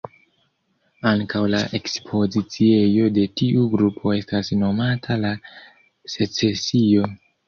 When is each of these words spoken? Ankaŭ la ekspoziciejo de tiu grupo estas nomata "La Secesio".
Ankaŭ 1.09 1.41
la 1.55 1.57
ekspoziciejo 1.79 3.09
de 3.17 3.25
tiu 3.41 3.65
grupo 3.73 4.13
estas 4.21 4.49
nomata 4.63 5.19
"La 5.27 5.35
Secesio". 6.15 7.11